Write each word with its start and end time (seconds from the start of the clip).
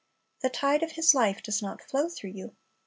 The 0.39 0.49
tide 0.49 0.81
of 0.81 0.93
His 0.93 1.13
life 1.13 1.43
does 1.43 1.61
not 1.61 1.83
flow 1.83 2.09
through 2.09 2.31
you. 2.31 2.55